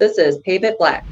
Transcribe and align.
This 0.00 0.16
is 0.16 0.38
Pave 0.38 0.64
It 0.64 0.78
Black. 0.78 1.04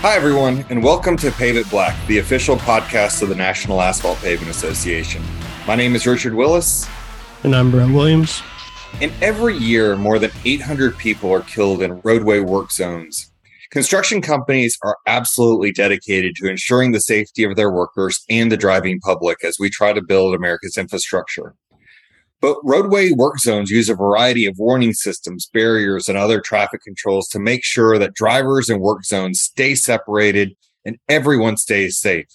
Hi, 0.00 0.16
everyone, 0.16 0.64
and 0.70 0.82
welcome 0.82 1.18
to 1.18 1.30
Pave 1.32 1.58
It 1.58 1.68
Black, 1.68 1.94
the 2.06 2.16
official 2.16 2.56
podcast 2.56 3.20
of 3.20 3.28
the 3.28 3.34
National 3.34 3.82
Asphalt 3.82 4.16
Paving 4.20 4.48
Association. 4.48 5.22
My 5.66 5.74
name 5.74 5.94
is 5.94 6.06
Richard 6.06 6.32
Willis. 6.32 6.88
And 7.42 7.54
I'm 7.54 7.70
Brett 7.70 7.90
Williams. 7.90 8.42
And 9.02 9.12
every 9.20 9.58
year, 9.58 9.96
more 9.96 10.18
than 10.18 10.30
800 10.46 10.96
people 10.96 11.30
are 11.30 11.42
killed 11.42 11.82
in 11.82 12.00
roadway 12.00 12.40
work 12.40 12.72
zones. 12.72 13.32
Construction 13.70 14.22
companies 14.22 14.78
are 14.82 14.96
absolutely 15.06 15.72
dedicated 15.72 16.36
to 16.36 16.48
ensuring 16.48 16.92
the 16.92 17.00
safety 17.00 17.42
of 17.44 17.56
their 17.56 17.70
workers 17.70 18.24
and 18.30 18.50
the 18.50 18.56
driving 18.56 19.00
public 19.00 19.42
as 19.44 19.56
we 19.58 19.68
try 19.68 19.92
to 19.92 20.02
build 20.02 20.34
America's 20.34 20.76
infrastructure. 20.76 21.54
But 22.40 22.58
roadway 22.62 23.10
work 23.10 23.38
zones 23.38 23.70
use 23.70 23.88
a 23.88 23.94
variety 23.94 24.46
of 24.46 24.56
warning 24.58 24.92
systems, 24.92 25.48
barriers, 25.52 26.08
and 26.08 26.18
other 26.18 26.40
traffic 26.40 26.82
controls 26.82 27.28
to 27.28 27.40
make 27.40 27.64
sure 27.64 27.98
that 27.98 28.14
drivers 28.14 28.68
and 28.68 28.80
work 28.80 29.04
zones 29.04 29.40
stay 29.40 29.74
separated 29.74 30.54
and 30.84 30.98
everyone 31.08 31.56
stays 31.56 31.98
safe. 31.98 32.26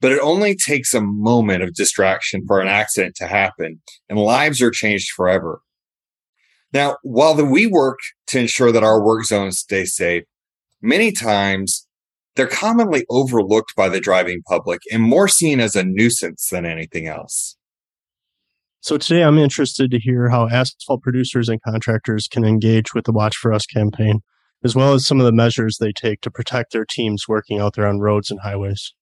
But 0.00 0.12
it 0.12 0.20
only 0.20 0.56
takes 0.56 0.94
a 0.94 1.00
moment 1.00 1.62
of 1.62 1.74
distraction 1.74 2.44
for 2.46 2.60
an 2.60 2.68
accident 2.68 3.14
to 3.16 3.26
happen, 3.26 3.80
and 4.08 4.18
lives 4.18 4.60
are 4.60 4.70
changed 4.70 5.12
forever. 5.12 5.60
Now, 6.72 6.96
while 7.02 7.34
the, 7.34 7.44
we 7.44 7.66
work 7.66 7.98
to 8.28 8.40
ensure 8.40 8.72
that 8.72 8.84
our 8.84 9.02
work 9.02 9.24
zones 9.24 9.60
stay 9.60 9.84
safe, 9.84 10.24
many 10.80 11.12
times 11.12 11.86
they're 12.34 12.46
commonly 12.46 13.04
overlooked 13.08 13.74
by 13.76 13.88
the 13.88 14.00
driving 14.00 14.42
public 14.46 14.80
and 14.92 15.02
more 15.02 15.26
seen 15.26 15.58
as 15.58 15.74
a 15.74 15.84
nuisance 15.84 16.48
than 16.50 16.66
anything 16.66 17.06
else. 17.06 17.56
So 18.80 18.98
today 18.98 19.22
I'm 19.22 19.38
interested 19.38 19.90
to 19.90 19.98
hear 19.98 20.28
how 20.28 20.48
asphalt 20.48 21.02
producers 21.02 21.48
and 21.48 21.60
contractors 21.62 22.28
can 22.28 22.44
engage 22.44 22.94
with 22.94 23.04
the 23.04 23.12
Watch 23.12 23.36
for 23.36 23.52
Us 23.52 23.66
campaign, 23.66 24.20
as 24.62 24.76
well 24.76 24.92
as 24.92 25.06
some 25.06 25.18
of 25.18 25.26
the 25.26 25.32
measures 25.32 25.78
they 25.78 25.92
take 25.92 26.20
to 26.20 26.30
protect 26.30 26.72
their 26.72 26.84
teams 26.84 27.26
working 27.26 27.58
out 27.58 27.74
there 27.74 27.86
on 27.86 27.98
roads 27.98 28.30
and 28.30 28.40
highways. 28.40 28.92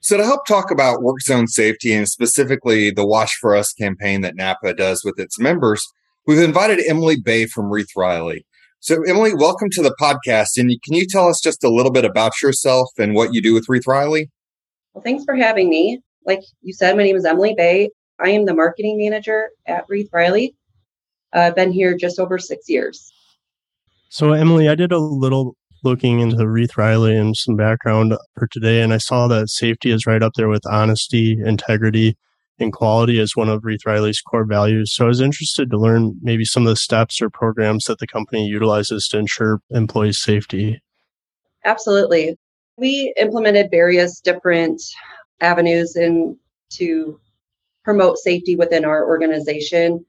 So 0.00 0.16
to 0.16 0.24
help 0.24 0.44
talk 0.46 0.72
about 0.72 1.02
work 1.02 1.20
zone 1.20 1.46
safety 1.46 1.92
and 1.92 2.08
specifically 2.08 2.90
the 2.90 3.06
Watch 3.06 3.36
for 3.40 3.54
Us 3.54 3.72
campaign 3.72 4.22
that 4.22 4.34
NAPA 4.34 4.74
does 4.74 5.04
with 5.04 5.20
its 5.20 5.38
members, 5.38 5.86
we've 6.26 6.40
invited 6.40 6.82
Emily 6.88 7.20
Bay 7.20 7.46
from 7.46 7.70
Rieth-Riley. 7.70 8.44
So 8.84 9.00
Emily, 9.04 9.32
welcome 9.32 9.70
to 9.70 9.80
the 9.80 9.94
podcast. 10.00 10.58
And 10.58 10.68
can 10.82 10.94
you 10.94 11.06
tell 11.06 11.28
us 11.28 11.40
just 11.40 11.62
a 11.62 11.68
little 11.68 11.92
bit 11.92 12.04
about 12.04 12.42
yourself 12.42 12.88
and 12.98 13.14
what 13.14 13.32
you 13.32 13.40
do 13.40 13.54
with 13.54 13.68
Rieth-Riley? 13.68 14.28
Well, 14.92 15.04
thanks 15.04 15.24
for 15.24 15.36
having 15.36 15.70
me. 15.70 16.00
Like 16.26 16.40
you 16.62 16.72
said, 16.72 16.96
my 16.96 17.04
name 17.04 17.14
is 17.14 17.24
Emily 17.24 17.54
Bay. 17.56 17.90
I 18.18 18.30
am 18.30 18.44
the 18.44 18.54
marketing 18.54 18.98
manager 18.98 19.50
at 19.68 19.84
Rieth-Riley. 19.88 20.56
Uh, 21.32 21.38
I've 21.42 21.54
been 21.54 21.70
here 21.70 21.96
just 21.96 22.18
over 22.18 22.40
six 22.40 22.68
years. 22.68 23.12
So, 24.08 24.32
Emily, 24.32 24.68
I 24.68 24.74
did 24.74 24.90
a 24.90 24.98
little 24.98 25.54
looking 25.84 26.18
into 26.18 26.48
Rieth-Riley 26.48 27.16
and 27.16 27.36
some 27.36 27.54
background 27.54 28.14
for 28.36 28.48
today, 28.48 28.82
and 28.82 28.92
I 28.92 28.98
saw 28.98 29.28
that 29.28 29.48
safety 29.48 29.92
is 29.92 30.08
right 30.08 30.24
up 30.24 30.32
there 30.34 30.48
with 30.48 30.66
honesty, 30.68 31.38
integrity, 31.40 32.16
and 32.58 32.72
quality 32.72 33.18
as 33.20 33.34
one 33.34 33.48
of 33.48 33.64
Rieth-Riley's 33.64 34.20
core 34.20 34.44
values. 34.44 34.94
So, 34.94 35.04
I 35.04 35.08
was 35.08 35.20
interested 35.20 35.70
to 35.70 35.78
learn 35.78 36.16
maybe 36.22 36.44
some 36.44 36.64
of 36.64 36.68
the 36.70 36.76
steps 36.76 37.20
or 37.20 37.30
programs 37.30 37.84
that 37.84 37.98
the 37.98 38.06
company 38.06 38.46
utilizes 38.46 39.08
to 39.08 39.18
ensure 39.18 39.60
employee 39.70 40.12
safety. 40.12 40.80
Absolutely. 41.64 42.36
We 42.76 43.14
implemented 43.18 43.70
various 43.70 44.20
different 44.20 44.82
avenues 45.40 45.96
in 45.96 46.36
to 46.70 47.20
promote 47.84 48.18
safety 48.18 48.56
within 48.56 48.84
our 48.84 49.06
organization. 49.06 50.04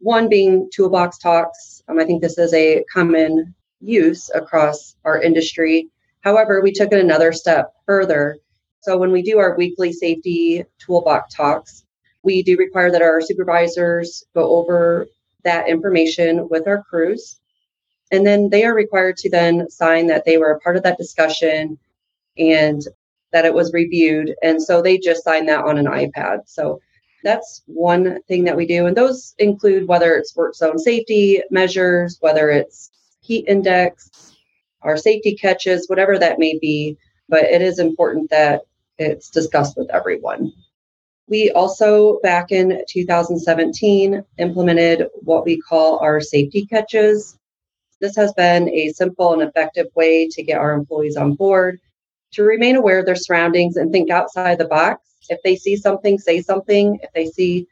One 0.00 0.28
being 0.28 0.68
toolbox 0.72 1.18
talks. 1.18 1.82
Um, 1.88 1.98
I 1.98 2.04
think 2.04 2.22
this 2.22 2.38
is 2.38 2.54
a 2.54 2.84
common 2.92 3.54
use 3.80 4.30
across 4.34 4.94
our 5.04 5.20
industry. 5.20 5.88
However, 6.20 6.60
we 6.60 6.72
took 6.72 6.92
it 6.92 7.00
another 7.00 7.32
step 7.32 7.72
further. 7.86 8.38
So 8.80 8.96
when 8.96 9.12
we 9.12 9.22
do 9.22 9.38
our 9.38 9.56
weekly 9.56 9.92
safety 9.92 10.64
toolbox 10.78 11.34
talks, 11.34 11.84
we 12.22 12.42
do 12.42 12.56
require 12.56 12.90
that 12.90 13.02
our 13.02 13.20
supervisors 13.20 14.24
go 14.34 14.56
over 14.56 15.06
that 15.44 15.68
information 15.68 16.48
with 16.48 16.66
our 16.66 16.82
crews. 16.82 17.40
And 18.10 18.26
then 18.26 18.48
they 18.50 18.64
are 18.64 18.74
required 18.74 19.16
to 19.18 19.30
then 19.30 19.68
sign 19.70 20.06
that 20.08 20.24
they 20.24 20.38
were 20.38 20.50
a 20.50 20.60
part 20.60 20.76
of 20.76 20.82
that 20.84 20.98
discussion 20.98 21.78
and 22.36 22.82
that 23.32 23.44
it 23.44 23.54
was 23.54 23.72
reviewed. 23.72 24.34
And 24.42 24.62
so 24.62 24.80
they 24.80 24.98
just 24.98 25.24
sign 25.24 25.46
that 25.46 25.64
on 25.64 25.78
an 25.78 25.86
iPad. 25.86 26.40
So 26.46 26.80
that's 27.24 27.62
one 27.66 28.22
thing 28.22 28.44
that 28.44 28.56
we 28.56 28.66
do. 28.66 28.86
And 28.86 28.96
those 28.96 29.34
include 29.38 29.88
whether 29.88 30.14
it's 30.14 30.36
work 30.36 30.54
zone 30.54 30.78
safety 30.78 31.42
measures, 31.50 32.16
whether 32.20 32.48
it's 32.48 32.90
heat 33.20 33.44
index, 33.48 34.34
our 34.82 34.96
safety 34.96 35.34
catches, 35.34 35.88
whatever 35.88 36.18
that 36.18 36.38
may 36.38 36.58
be. 36.58 36.96
But 37.28 37.44
it 37.44 37.62
is 37.62 37.78
important 37.78 38.30
that 38.30 38.62
it's 38.98 39.30
discussed 39.30 39.76
with 39.76 39.90
everyone. 39.90 40.52
We 41.28 41.50
also, 41.50 42.20
back 42.22 42.52
in 42.52 42.82
2017, 42.88 44.24
implemented 44.38 45.08
what 45.20 45.44
we 45.44 45.60
call 45.60 45.98
our 45.98 46.20
safety 46.20 46.64
catches. 46.64 47.38
This 48.00 48.16
has 48.16 48.32
been 48.32 48.70
a 48.70 48.90
simple 48.90 49.34
and 49.34 49.42
effective 49.42 49.86
way 49.94 50.28
to 50.28 50.42
get 50.42 50.58
our 50.58 50.72
employees 50.72 51.16
on 51.16 51.34
board 51.34 51.80
to 52.32 52.42
remain 52.42 52.76
aware 52.76 53.00
of 53.00 53.06
their 53.06 53.16
surroundings 53.16 53.76
and 53.76 53.92
think 53.92 54.10
outside 54.10 54.58
the 54.58 54.66
box 54.66 55.02
if 55.28 55.40
they 55.42 55.56
see 55.56 55.76
something, 55.76 56.18
say 56.18 56.40
something. 56.40 56.98
If 57.02 57.12
they 57.12 57.26
see 57.26 57.66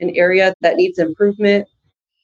an 0.00 0.10
area 0.10 0.54
that 0.60 0.76
needs 0.76 0.98
improvement, 0.98 1.66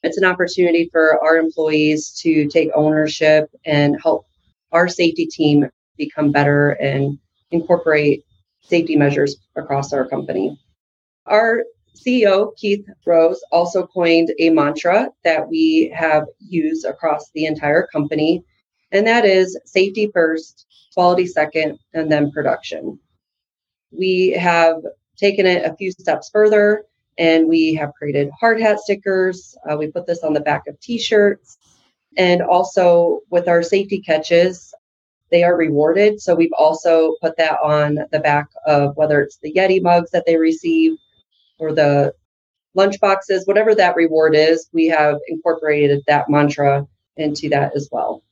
it's 0.02 0.18
an 0.18 0.24
opportunity 0.24 0.88
for 0.90 1.22
our 1.24 1.36
employees 1.36 2.10
to 2.22 2.48
take 2.48 2.70
ownership 2.74 3.48
and 3.64 4.00
help 4.02 4.26
our 4.72 4.88
safety 4.88 5.26
team 5.26 5.68
become 5.96 6.32
better 6.32 6.70
and 6.72 7.18
incorporate 7.50 8.24
safety 8.62 8.96
measures 8.96 9.36
across 9.56 9.92
our 9.92 10.08
company. 10.08 10.58
Our 11.26 11.64
CEO, 11.96 12.56
Keith 12.56 12.86
Rose, 13.06 13.40
also 13.52 13.86
coined 13.86 14.32
a 14.38 14.50
mantra 14.50 15.08
that 15.24 15.48
we 15.48 15.92
have 15.94 16.24
used 16.38 16.86
across 16.86 17.30
the 17.34 17.46
entire 17.46 17.86
company, 17.92 18.44
and 18.90 19.06
that 19.06 19.24
is 19.24 19.58
safety 19.64 20.10
first, 20.12 20.66
quality 20.94 21.26
second, 21.26 21.78
and 21.94 22.10
then 22.10 22.32
production. 22.32 22.98
We 23.90 24.30
have 24.30 24.76
taken 25.16 25.46
it 25.46 25.64
a 25.64 25.76
few 25.76 25.92
steps 25.92 26.30
further 26.32 26.84
and 27.18 27.48
we 27.48 27.74
have 27.74 27.92
created 27.94 28.30
hard 28.38 28.60
hat 28.60 28.80
stickers. 28.80 29.56
Uh, 29.68 29.76
we 29.76 29.90
put 29.90 30.06
this 30.06 30.22
on 30.22 30.32
the 30.32 30.40
back 30.40 30.66
of 30.66 30.78
t 30.80 30.98
shirts. 30.98 31.58
And 32.16 32.42
also 32.42 33.20
with 33.30 33.48
our 33.48 33.62
safety 33.62 34.00
catches, 34.00 34.74
they 35.32 35.42
are 35.42 35.56
rewarded. 35.56 36.20
So 36.20 36.36
we've 36.36 36.52
also 36.56 37.16
put 37.20 37.36
that 37.38 37.58
on 37.64 37.98
the 38.12 38.20
back 38.20 38.48
of 38.66 38.94
whether 38.96 39.20
it's 39.20 39.38
the 39.38 39.52
Yeti 39.52 39.82
mugs 39.82 40.10
that 40.10 40.24
they 40.26 40.36
receive 40.36 40.92
or 41.58 41.72
the 41.72 42.14
lunch 42.74 43.00
boxes, 43.00 43.46
whatever 43.46 43.74
that 43.74 43.96
reward 43.96 44.34
is, 44.36 44.68
we 44.72 44.86
have 44.86 45.16
incorporated 45.28 46.02
that 46.06 46.28
mantra 46.28 46.86
into 47.16 47.48
that 47.48 47.72
as 47.74 47.88
well. 47.90 48.22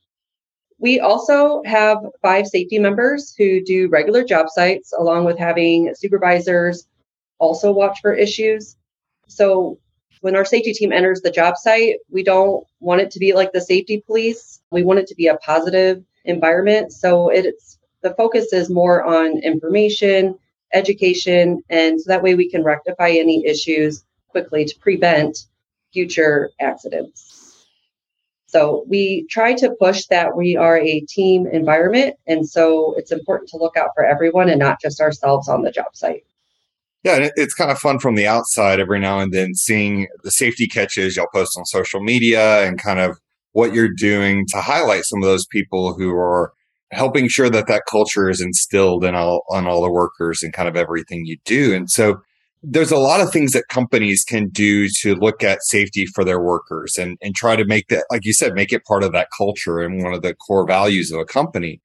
We 0.77 0.99
also 0.99 1.61
have 1.65 1.97
five 2.21 2.47
safety 2.47 2.79
members 2.79 3.35
who 3.37 3.63
do 3.63 3.89
regular 3.89 4.23
job 4.23 4.47
sites, 4.49 4.93
along 4.97 5.25
with 5.25 5.37
having 5.37 5.93
supervisors 5.95 6.87
also 7.39 7.71
watch 7.71 7.99
for 8.01 8.13
issues. 8.13 8.77
So 9.27 9.79
when 10.21 10.35
our 10.35 10.45
safety 10.45 10.73
team 10.73 10.91
enters 10.91 11.21
the 11.21 11.31
job 11.31 11.57
site, 11.57 11.95
we 12.09 12.23
don't 12.23 12.63
want 12.79 13.01
it 13.01 13.11
to 13.11 13.19
be 13.19 13.33
like 13.33 13.51
the 13.53 13.61
safety 13.61 14.03
police. 14.05 14.61
We 14.71 14.83
want 14.83 14.99
it 14.99 15.07
to 15.07 15.15
be 15.15 15.27
a 15.27 15.37
positive 15.37 16.03
environment. 16.25 16.91
So 16.91 17.29
it's 17.29 17.77
the 18.01 18.13
focus 18.15 18.51
is 18.53 18.69
more 18.69 19.03
on 19.03 19.39
information, 19.39 20.37
education, 20.73 21.63
and 21.69 22.01
so 22.01 22.11
that 22.11 22.23
way 22.23 22.35
we 22.35 22.49
can 22.49 22.63
rectify 22.63 23.09
any 23.09 23.45
issues 23.45 24.03
quickly 24.29 24.65
to 24.65 24.79
prevent 24.79 25.45
future 25.93 26.49
accidents. 26.59 27.67
So 28.47 28.83
we 28.89 29.25
try 29.29 29.53
to 29.53 29.73
push 29.79 30.05
that 30.07 30.35
we 30.35 30.57
are 30.57 30.77
a 30.77 30.99
team 31.01 31.47
environment. 31.47 32.15
And 32.27 32.47
so 32.47 32.93
it's 32.97 33.11
important 33.11 33.49
to 33.51 33.57
look 33.57 33.77
out 33.77 33.91
for 33.95 34.03
everyone 34.03 34.49
and 34.49 34.59
not 34.59 34.81
just 34.81 34.99
ourselves 34.99 35.47
on 35.47 35.61
the 35.61 35.71
job 35.71 35.95
site. 35.95 36.23
Yeah, 37.03 37.29
it's 37.35 37.53
kind 37.53 37.71
of 37.71 37.79
fun 37.79 37.97
from 37.99 38.15
the 38.15 38.27
outside 38.27 38.79
every 38.79 38.99
now 38.99 39.19
and 39.19 39.33
then 39.33 39.55
seeing 39.55 40.07
the 40.23 40.31
safety 40.31 40.67
catches 40.67 41.15
y'all 41.15 41.27
post 41.33 41.57
on 41.57 41.65
social 41.65 42.01
media 42.01 42.67
and 42.67 42.77
kind 42.77 42.99
of 42.99 43.17
what 43.53 43.73
you're 43.73 43.93
doing 43.93 44.45
to 44.47 44.61
highlight 44.61 45.05
some 45.05 45.21
of 45.21 45.27
those 45.27 45.45
people 45.45 45.93
who 45.93 46.11
are 46.11 46.53
helping 46.91 47.27
sure 47.27 47.49
that 47.49 47.67
that 47.67 47.83
culture 47.89 48.29
is 48.29 48.41
instilled 48.41 49.03
in 49.05 49.15
all 49.15 49.43
on 49.49 49.67
all 49.67 49.81
the 49.81 49.91
workers 49.91 50.43
and 50.43 50.53
kind 50.53 50.67
of 50.67 50.75
everything 50.75 51.25
you 51.25 51.37
do. 51.45 51.73
And 51.73 51.89
so 51.89 52.21
there's 52.63 52.91
a 52.91 52.97
lot 52.97 53.21
of 53.21 53.31
things 53.31 53.53
that 53.53 53.69
companies 53.69 54.23
can 54.23 54.49
do 54.49 54.87
to 55.01 55.15
look 55.15 55.43
at 55.43 55.63
safety 55.63 56.05
for 56.05 56.23
their 56.23 56.39
workers 56.39 56.97
and, 56.97 57.17
and 57.21 57.33
try 57.33 57.55
to 57.55 57.65
make 57.65 57.87
that, 57.87 58.05
like 58.11 58.23
you 58.23 58.33
said, 58.33 58.53
make 58.53 58.71
it 58.71 58.85
part 58.85 59.03
of 59.03 59.13
that 59.13 59.29
culture 59.35 59.79
and 59.79 60.03
one 60.03 60.13
of 60.13 60.21
the 60.21 60.35
core 60.35 60.67
values 60.67 61.11
of 61.11 61.19
a 61.19 61.25
company. 61.25 61.81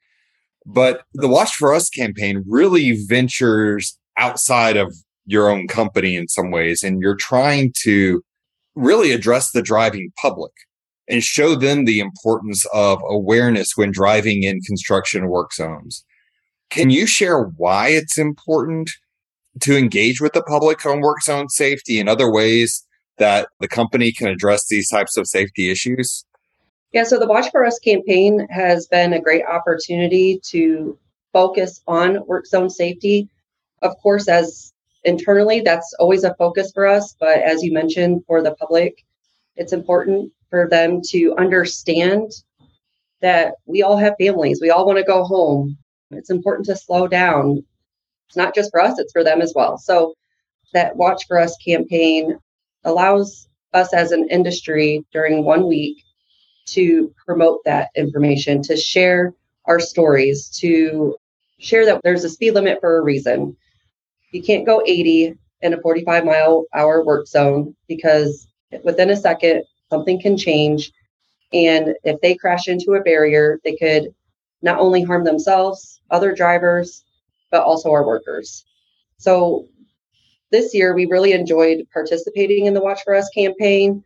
But 0.66 1.04
the 1.14 1.28
Watch 1.28 1.54
for 1.54 1.72
Us 1.72 1.88
campaign 1.88 2.44
really 2.46 2.98
ventures 3.06 3.98
outside 4.18 4.76
of 4.76 4.94
your 5.24 5.48
own 5.48 5.66
company 5.66 6.14
in 6.14 6.28
some 6.28 6.50
ways, 6.50 6.82
and 6.82 7.00
you're 7.00 7.16
trying 7.16 7.72
to 7.82 8.22
really 8.74 9.12
address 9.12 9.52
the 9.52 9.62
driving 9.62 10.10
public 10.20 10.52
and 11.08 11.22
show 11.22 11.54
them 11.54 11.84
the 11.84 12.00
importance 12.00 12.64
of 12.72 13.00
awareness 13.08 13.72
when 13.76 13.90
driving 13.90 14.42
in 14.42 14.60
construction 14.60 15.28
work 15.28 15.52
zones. 15.52 16.04
Can 16.70 16.90
you 16.90 17.06
share 17.06 17.44
why 17.56 17.88
it's 17.88 18.18
important 18.18 18.90
to 19.60 19.76
engage 19.76 20.20
with 20.20 20.32
the 20.32 20.42
public 20.42 20.84
on 20.84 21.00
work 21.00 21.22
zone 21.22 21.48
safety 21.48 22.00
and 22.00 22.08
other 22.08 22.30
ways 22.30 22.84
that 23.18 23.48
the 23.60 23.68
company 23.68 24.12
can 24.12 24.26
address 24.26 24.66
these 24.68 24.88
types 24.88 25.16
of 25.16 25.26
safety 25.26 25.70
issues? 25.70 26.24
Yeah, 26.92 27.04
so 27.04 27.18
the 27.18 27.26
Watch 27.26 27.50
for 27.50 27.64
Us 27.64 27.78
campaign 27.78 28.46
has 28.50 28.86
been 28.86 29.12
a 29.12 29.20
great 29.20 29.44
opportunity 29.44 30.40
to 30.50 30.98
focus 31.32 31.80
on 31.86 32.26
work 32.26 32.46
zone 32.46 32.70
safety. 32.70 33.28
Of 33.82 33.96
course, 34.02 34.28
as 34.28 34.72
internally, 35.04 35.60
that's 35.60 35.94
always 35.98 36.24
a 36.24 36.34
focus 36.34 36.72
for 36.74 36.86
us. 36.86 37.14
But 37.18 37.38
as 37.38 37.62
you 37.62 37.72
mentioned, 37.72 38.24
for 38.26 38.42
the 38.42 38.54
public, 38.54 39.04
it's 39.56 39.72
important 39.72 40.32
for 40.56 40.66
them 40.70 41.02
to 41.02 41.34
understand 41.36 42.32
that 43.20 43.56
we 43.66 43.82
all 43.82 43.98
have 43.98 44.14
families. 44.18 44.58
We 44.58 44.70
all 44.70 44.86
want 44.86 44.96
to 44.96 45.04
go 45.04 45.22
home. 45.22 45.76
It's 46.10 46.30
important 46.30 46.64
to 46.66 46.76
slow 46.76 47.06
down. 47.08 47.62
It's 48.26 48.38
not 48.38 48.54
just 48.54 48.70
for 48.70 48.80
us, 48.80 48.98
it's 48.98 49.12
for 49.12 49.22
them 49.22 49.42
as 49.42 49.52
well. 49.54 49.76
So, 49.76 50.14
that 50.72 50.96
Watch 50.96 51.26
for 51.28 51.38
Us 51.38 51.56
campaign 51.64 52.38
allows 52.84 53.48
us 53.74 53.92
as 53.92 54.12
an 54.12 54.28
industry 54.30 55.04
during 55.12 55.44
one 55.44 55.68
week 55.68 56.02
to 56.68 57.14
promote 57.24 57.60
that 57.64 57.90
information, 57.94 58.62
to 58.62 58.76
share 58.76 59.34
our 59.66 59.78
stories, 59.78 60.48
to 60.60 61.16
share 61.58 61.84
that 61.84 62.00
there's 62.02 62.24
a 62.24 62.30
speed 62.30 62.52
limit 62.52 62.80
for 62.80 62.98
a 62.98 63.02
reason. 63.02 63.56
You 64.32 64.42
can't 64.42 64.66
go 64.66 64.82
80 64.86 65.34
in 65.60 65.74
a 65.74 65.80
45 65.80 66.24
mile 66.24 66.64
hour 66.74 67.04
work 67.04 67.26
zone 67.26 67.76
because 67.88 68.48
within 68.82 69.10
a 69.10 69.16
second, 69.16 69.62
something 69.90 70.20
can 70.20 70.36
change. 70.36 70.92
And 71.52 71.94
if 72.04 72.20
they 72.20 72.34
crash 72.34 72.68
into 72.68 72.94
a 72.94 73.02
barrier, 73.02 73.60
they 73.64 73.76
could 73.76 74.14
not 74.62 74.78
only 74.78 75.02
harm 75.02 75.24
themselves, 75.24 76.00
other 76.10 76.34
drivers, 76.34 77.04
but 77.50 77.62
also 77.62 77.90
our 77.90 78.06
workers. 78.06 78.64
So 79.18 79.68
this 80.50 80.74
year, 80.74 80.94
we 80.94 81.06
really 81.06 81.32
enjoyed 81.32 81.86
participating 81.92 82.66
in 82.66 82.74
the 82.74 82.80
Watch 82.80 83.02
for 83.04 83.14
Us 83.14 83.28
campaign. 83.30 84.02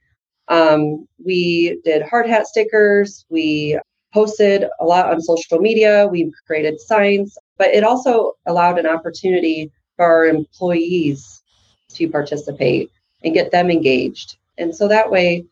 Um, 0.48 1.06
we 1.24 1.80
did 1.84 2.02
hard 2.02 2.28
hat 2.28 2.46
stickers. 2.46 3.24
We 3.28 3.78
posted 4.12 4.64
a 4.80 4.84
lot 4.84 5.06
on 5.06 5.20
social 5.20 5.58
media. 5.58 6.06
We 6.06 6.32
created 6.46 6.80
signs, 6.80 7.38
but 7.58 7.68
it 7.68 7.84
also 7.84 8.32
allowed 8.46 8.78
an 8.78 8.86
opportunity 8.86 9.70
for 9.96 10.04
our 10.04 10.26
employees 10.26 11.42
to 11.90 12.08
participate 12.08 12.90
and 13.22 13.34
get 13.34 13.50
them 13.50 13.70
engaged. 13.70 14.36
And 14.58 14.74
so 14.74 14.88
that 14.88 15.10
way, 15.10 15.44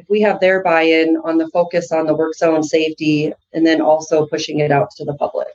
if 0.00 0.06
we 0.08 0.20
have 0.22 0.40
their 0.40 0.62
buy 0.62 0.82
in 0.82 1.16
on 1.24 1.36
the 1.36 1.48
focus 1.48 1.92
on 1.92 2.06
the 2.06 2.14
work 2.14 2.34
zone 2.34 2.62
safety 2.62 3.32
and 3.52 3.66
then 3.66 3.80
also 3.80 4.26
pushing 4.26 4.60
it 4.60 4.72
out 4.72 4.90
to 4.96 5.04
the 5.04 5.14
public. 5.14 5.48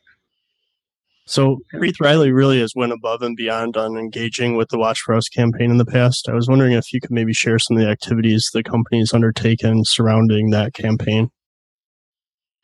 So 1.25 1.57
Rieth-Riley 1.73 2.31
really 2.31 2.59
has 2.59 2.73
went 2.75 2.91
above 2.91 3.23
and 3.23 3.35
beyond 3.35 3.75
on 3.75 3.97
engaging 3.97 4.55
with 4.55 4.69
the 4.69 4.77
Watch 4.77 4.99
for 5.01 5.15
Us 5.15 5.27
campaign 5.27 5.71
in 5.71 5.77
the 5.77 5.85
past. 5.85 6.29
I 6.29 6.35
was 6.35 6.47
wondering 6.47 6.73
if 6.73 6.93
you 6.93 7.01
could 7.01 7.09
maybe 7.09 7.33
share 7.33 7.57
some 7.57 7.77
of 7.77 7.83
the 7.83 7.89
activities 7.89 8.51
the 8.53 8.61
company 8.61 8.99
has 8.99 9.11
undertaken 9.11 9.83
surrounding 9.83 10.51
that 10.51 10.75
campaign. 10.75 11.31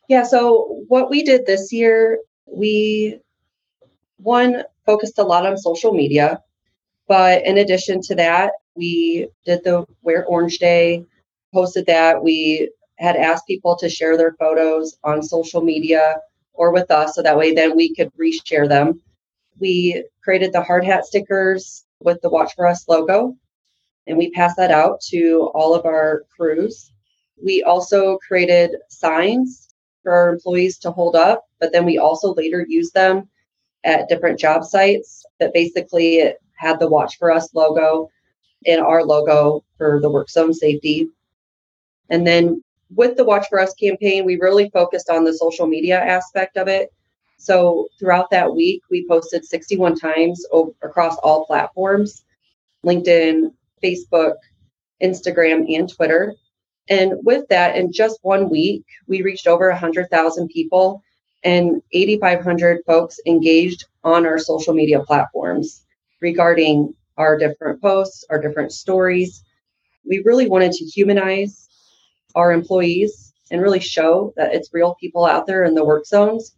Yeah, 0.07 0.22
so 0.22 0.84
what 0.88 1.10
we 1.10 1.24
did 1.24 1.48
this 1.48 1.74
year, 1.74 2.19
we 2.45 3.19
one 4.18 4.63
focused 4.86 5.18
a 5.18 5.24
lot 5.24 5.48
on 5.48 5.57
social 5.57 5.94
media, 5.94 6.39
but 7.07 7.44
in 7.44 7.57
addition 7.57 8.01
to 8.04 8.16
that, 8.16 8.51
we 8.75 9.27
did 9.44 9.63
the 9.63 9.86
Wear 10.04 10.24
Orange 10.25 10.60
Day, 10.60 11.04
posted 11.53 11.86
that. 11.88 12.24
We 12.24 12.71
had 12.98 13.15
asked 13.15 13.48
people 13.48 13.75
to 13.77 13.89
share 13.89 14.18
their 14.18 14.33
photos 14.33 14.98
on 15.03 15.24
social 15.24 15.62
media 15.62 16.18
or 16.53 16.71
with 16.71 16.92
us 16.92 17.15
so 17.15 17.21
that 17.21 17.38
way 17.38 17.53
then 17.53 17.75
we 17.75 17.95
could 17.95 18.12
reshare 18.13 18.68
them. 18.68 19.01
We 19.59 20.06
created 20.24 20.53
the 20.53 20.62
hard 20.62 20.86
hat 20.86 21.06
stickers 21.06 21.86
with 22.00 22.21
the 22.21 22.30
Watch 22.30 22.53
for 22.56 22.68
Us 22.68 22.88
logo 22.88 23.36
and 24.07 24.18
we 24.18 24.31
passed 24.31 24.57
that 24.57 24.71
out 24.71 25.01
to 25.09 25.51
all 25.53 25.74
of 25.74 25.86
our 25.86 26.24
crews. 26.36 26.92
We 27.44 27.63
also 27.63 28.18
created 28.18 28.75
signs 28.89 29.69
for 30.03 30.12
our 30.12 30.30
employees 30.30 30.77
to 30.80 30.92
hold 30.92 31.15
up, 31.15 31.45
but 31.59 31.71
then 31.71 31.86
we 31.86 31.98
also 31.98 32.33
later 32.33 32.65
used 32.68 32.94
them 32.94 33.30
at 33.83 34.09
different 34.09 34.39
job 34.39 34.63
sites 34.63 35.25
that 35.39 35.53
basically 35.53 36.33
had 36.56 36.80
the 36.80 36.89
Watch 36.89 37.18
for 37.18 37.31
Us 37.31 37.53
logo 37.53 38.09
and 38.68 38.81
our 38.81 39.03
logo 39.03 39.63
for 39.77 40.00
the 40.01 40.09
work 40.09 40.30
zone 40.30 40.53
safety. 40.53 41.09
And 42.12 42.28
then 42.28 42.62
with 42.94 43.18
the 43.18 43.24
Watch 43.24 43.48
for 43.50 43.60
Us 43.60 43.74
campaign, 43.74 44.25
we 44.25 44.36
really 44.36 44.69
focused 44.69 45.10
on 45.10 45.24
the 45.24 45.34
social 45.34 45.66
media 45.66 46.00
aspect 46.00 46.58
of 46.58 46.68
it. 46.68 46.94
So 47.38 47.88
throughout 47.98 48.30
that 48.30 48.54
week, 48.54 48.84
we 48.92 49.08
posted 49.08 49.46
61 49.46 49.98
times 49.98 50.46
across 50.84 51.18
all 51.18 51.46
platforms 51.46 52.24
LinkedIn, 52.86 53.54
Facebook, 53.84 54.36
Instagram, 55.02 55.74
and 55.75 55.88
Twitter. 55.92 56.36
And 56.90 57.13
with 57.24 57.48
that, 57.50 57.75
in 57.75 57.94
just 57.94 58.19
one 58.24 58.50
week, 58.50 58.84
we 59.08 59.22
reached 59.22 59.48
over 59.48 59.69
100,000 59.69 60.48
people 60.50 61.02
and 61.44 61.81
8,500 61.92 62.81
folks 62.86 63.19
engaged 63.25 63.86
on 64.04 64.25
our 64.25 64.38
social 64.38 64.74
media 64.74 65.00
platforms 65.02 65.86
regarding 66.22 66.94
our 67.18 67.38
different 67.38 67.81
posts, 67.81 68.25
our 68.30 68.42
different 68.42 68.72
stories. 68.72 69.44
We 70.08 70.22
really 70.25 70.50
wanted 70.50 70.74
to 70.74 70.86
humanize 70.86 71.69
our 72.36 72.51
employees 72.51 73.33
and 73.50 73.62
really 73.62 73.80
show 73.80 74.33
that 74.38 74.54
it's 74.54 74.74
real 74.74 74.95
people 75.00 75.25
out 75.25 75.48
there 75.48 75.63
in 75.63 75.75
the 75.75 75.86
work 75.86 76.06
zones. 76.06 76.56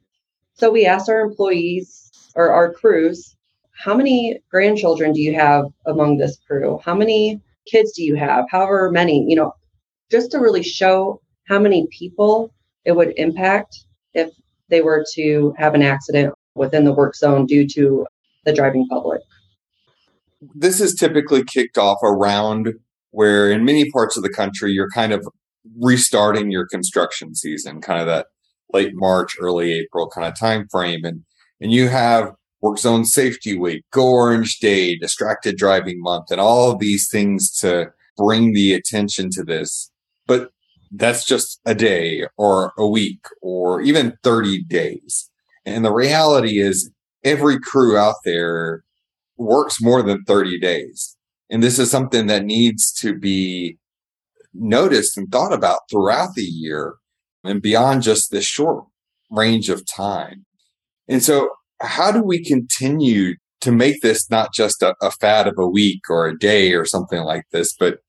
So 0.54 0.72
we 0.72 0.86
asked 0.86 1.10
our 1.10 1.22
employees 1.22 2.12
or 2.36 2.52
our 2.52 2.72
crews, 2.74 3.36
how 3.72 3.96
many 3.96 4.40
grandchildren 4.52 5.14
do 5.14 5.22
you 5.22 5.34
have 5.34 5.66
among 5.86 6.18
this 6.18 6.38
crew? 6.48 6.80
How 6.84 6.96
many 6.96 7.42
kids 7.70 7.94
do 7.94 8.04
you 8.04 8.16
have? 8.16 8.46
However 8.50 8.92
many, 8.92 9.26
you 9.28 9.36
know, 9.36 9.54
just 10.12 10.32
to 10.32 10.38
really 10.38 10.64
show 10.64 11.22
how 11.48 11.60
many 11.60 11.88
people 11.98 12.54
it 12.86 12.92
would 12.92 13.14
impact 13.18 13.76
if 14.14 14.30
they 14.70 14.82
were 14.82 15.04
to 15.16 15.54
have 15.58 15.74
an 15.74 15.82
accident 15.82 16.34
within 16.56 16.84
the 16.84 16.94
work 16.94 17.16
zone 17.16 17.46
due 17.46 17.68
to 17.68 18.06
the 18.46 18.54
driving 18.54 18.88
public. 18.88 19.22
This 20.54 20.80
is 20.80 20.94
typically 20.94 21.44
kicked 21.44 21.78
off 21.78 21.98
around 22.04 22.74
where 23.12 23.52
in 23.52 23.64
many 23.64 23.90
parts 23.92 24.18
of 24.18 24.24
the 24.24 24.30
country 24.30 24.72
you're 24.72 24.90
kind 24.90 25.14
of 25.14 25.28
restarting 25.80 26.52
your 26.52 26.68
construction 26.68 27.36
season, 27.36 27.82
kind 27.82 28.00
of 28.00 28.08
that 28.08 28.28
late 28.72 28.92
March, 28.94 29.36
early 29.40 29.74
April 29.74 30.10
kind 30.10 30.28
of 30.28 30.38
time 30.38 30.68
frame. 30.70 31.04
And 31.04 31.24
and 31.62 31.72
you 31.72 31.88
have 31.88 32.34
work 32.62 32.78
zone 32.78 33.06
safety 33.06 33.58
week, 33.58 33.84
go 33.92 34.08
orange 34.08 34.60
day, 34.60 34.98
distracted 34.98 35.58
driving 35.58 36.02
month, 36.02 36.32
and 36.32 36.40
all 36.40 36.72
of 36.72 36.80
these 36.80 37.08
things 37.10 37.52
to 37.52 37.92
bring 38.18 38.54
the 38.54 38.74
attention 38.74 39.30
to 39.32 39.44
this. 39.44 39.92
But 40.26 40.50
that's 40.92 41.26
just 41.26 41.60
a 41.66 41.76
day 41.76 42.26
or 42.38 42.74
a 42.78 42.88
week 42.88 43.26
or 43.42 43.82
even 43.82 44.18
30 44.24 44.64
days. 44.64 45.30
And 45.66 45.84
the 45.84 45.94
reality 45.94 46.60
is 46.60 46.92
every 47.24 47.60
crew 47.60 47.98
out 47.98 48.16
there 48.24 48.84
works 49.38 49.82
more 49.82 50.04
than 50.04 50.24
30 50.24 50.60
days. 50.60 51.18
And 51.50 51.64
this 51.64 51.80
is 51.80 51.90
something 51.90 52.28
that 52.28 52.46
needs 52.46 52.92
to 53.00 53.18
be 53.18 53.78
noticed 54.54 55.18
and 55.18 55.32
thought 55.32 55.54
about 55.54 55.82
throughout 55.90 56.36
the 56.36 56.44
year 56.44 56.96
and 57.44 57.62
beyond 57.62 58.04
just 58.04 58.32
this 58.32 58.46
short 58.46 58.86
range 59.32 59.70
of 59.70 59.86
time. 59.86 60.46
And 61.08 61.22
so, 61.22 61.50
how 61.82 62.12
do 62.12 62.24
we 62.24 62.44
continue 62.44 63.36
to 63.62 63.72
make 63.72 64.02
this 64.02 64.30
not 64.30 64.54
just 64.54 64.82
a, 64.82 64.96
a, 65.02 65.12
fad 65.12 65.48
of 65.48 65.56
a 65.58 65.68
week 65.68 66.02
or 66.10 66.28
a 66.28 66.38
day 66.38 66.74
or 66.74 66.86
something 66.86 67.24
like 67.24 67.44
this, 67.52 67.74
but 67.78 68.00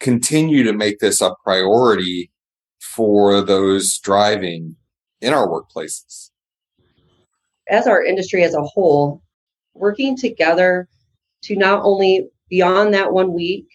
continue 0.00 0.62
to 0.62 0.72
make 0.72 0.98
this 0.98 1.20
a 1.20 1.34
priority 1.44 2.30
for 2.80 3.42
those 3.42 3.98
driving 3.98 4.76
in 5.20 5.34
our 5.34 5.48
workplaces? 5.48 6.30
As 7.68 7.86
our 7.86 8.02
industry 8.02 8.44
as 8.44 8.54
a 8.54 8.62
whole, 8.62 9.22
working 9.74 10.16
together 10.16 10.88
to 11.42 11.56
not 11.56 11.82
only 11.82 12.28
beyond 12.48 12.94
that 12.94 13.12
one 13.12 13.32
week, 13.32 13.66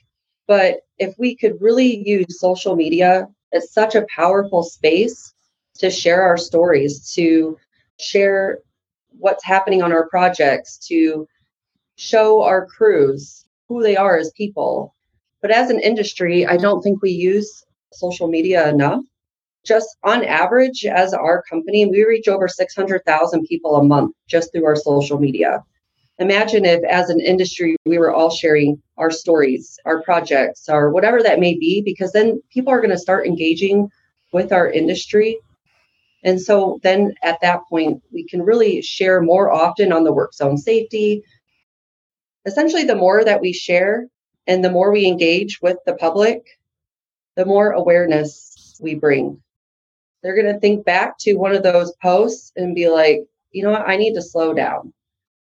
but 0.54 0.82
if 1.00 1.16
we 1.18 1.36
could 1.36 1.62
really 1.68 1.92
use 2.08 2.40
social 2.40 2.76
media 2.76 3.28
as 3.54 3.74
such 3.74 3.96
a 3.96 4.08
powerful 4.16 4.64
space 4.64 5.34
to 5.80 5.90
share 5.90 6.22
our 6.24 6.38
stories, 6.38 7.12
to 7.16 7.58
share 8.00 8.60
what's 9.24 9.44
happening 9.44 9.82
on 9.82 9.92
our 9.92 10.08
projects, 10.10 10.78
to 10.90 11.28
show 11.98 12.44
our 12.44 12.66
crews 12.68 13.46
who 13.70 13.84
they 13.84 13.98
are 13.98 14.18
as 14.18 14.32
people. 14.38 14.96
But 15.42 15.52
as 15.52 15.70
an 15.72 15.80
industry, 15.80 16.46
I 16.46 16.58
don't 16.58 16.82
think 16.84 17.02
we 17.02 17.12
use 17.12 17.64
social 17.94 18.28
media 18.28 18.70
enough. 18.70 19.04
just 19.66 19.98
on 20.04 20.26
average, 20.26 20.86
as 20.86 21.14
our 21.14 21.44
company, 21.50 21.86
we 21.86 22.06
reach 22.06 22.28
over 22.28 22.48
600,000 22.48 23.46
people 23.48 23.76
a 23.78 23.84
month 23.84 24.16
just 24.28 24.52
through 24.52 24.66
our 24.66 24.76
social 24.76 25.20
media. 25.20 25.64
Imagine 26.20 26.64
if, 26.66 26.84
as 26.84 27.10
an 27.10 27.20
industry, 27.20 27.76
we 27.86 27.98
were 27.98 28.14
all 28.14 28.30
sharing 28.30 28.82
our 28.98 29.10
stories, 29.10 29.80
our 29.86 30.04
projects, 30.04 30.70
or 30.70 30.92
whatever 30.92 31.24
that 31.24 31.40
may 31.40 31.58
be, 31.58 31.82
because 31.84 32.12
then 32.12 32.42
people 32.52 32.72
are 32.72 32.82
going 32.82 32.92
to 32.92 32.98
start 32.98 33.26
engaging 33.26 33.90
with 34.32 34.52
our 34.52 34.70
industry. 34.70 35.40
And 36.24 36.40
so 36.40 36.80
then 36.84 37.16
at 37.24 37.42
that 37.42 37.62
point, 37.70 38.02
we 38.12 38.28
can 38.28 38.44
really 38.44 38.82
share 38.82 39.22
more 39.22 39.52
often 39.52 39.92
on 39.92 40.04
the 40.04 40.14
work 40.14 40.34
zone 40.34 40.58
safety. 40.58 41.24
Essentially, 42.46 42.84
the 42.84 42.96
more 42.96 43.24
that 43.24 43.42
we 43.42 43.52
share 43.52 44.08
and 44.46 44.64
the 44.64 44.72
more 44.72 44.92
we 44.92 45.08
engage 45.08 45.60
with 45.62 45.78
the 45.86 45.96
public, 45.96 46.44
the 47.36 47.46
more 47.46 47.72
awareness 47.72 48.78
we 48.82 48.96
bring. 48.96 49.42
They're 50.22 50.36
going 50.36 50.54
to 50.54 50.60
think 50.60 50.86
back 50.86 51.18
to 51.22 51.36
one 51.36 51.54
of 51.54 51.64
those 51.64 51.94
posts 52.02 52.52
and 52.56 52.76
be 52.76 52.90
like, 52.90 53.22
you 53.52 53.64
know 53.64 53.72
what, 53.72 53.88
I 53.88 53.98
need 53.98 54.14
to 54.14 54.22
slow 54.22 54.54
down. 54.54 54.94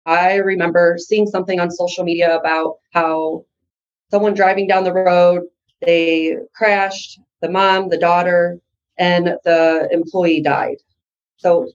I 0.06 0.36
remember 0.36 0.96
seeing 0.98 1.26
something 1.26 1.60
on 1.60 1.70
social 1.70 2.04
media 2.04 2.36
about 2.36 2.76
how 2.92 3.44
someone 4.10 4.34
driving 4.34 4.66
down 4.66 4.84
the 4.84 4.92
road, 4.92 5.42
they 5.80 6.36
crashed, 6.54 7.20
the 7.40 7.50
mom, 7.50 7.88
the 7.88 7.98
daughter, 7.98 8.58
and 8.98 9.36
the 9.44 9.88
employee 9.90 10.42
died. 10.42 10.76
So 11.36 11.68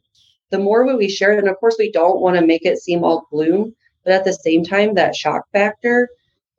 the 0.50 0.60
more 0.60 0.96
we 0.96 1.10
share 1.10 1.38
and 1.38 1.50
of 1.50 1.58
course, 1.58 1.76
we 1.78 1.92
don't 1.92 2.22
want 2.22 2.38
to 2.38 2.46
make 2.46 2.66
it 2.66 2.78
seem 2.78 3.04
all 3.04 3.28
gloom, 3.32 3.74
but 4.04 4.14
at 4.14 4.26
the 4.26 4.34
same 4.34 4.64
time, 4.64 4.96
that 4.96 5.16
shock 5.16 5.44
factor 5.52 6.10